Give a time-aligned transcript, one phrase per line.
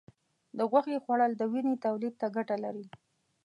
[0.57, 2.85] د غوښې خوړل د وینې تولید ته ګټه لري.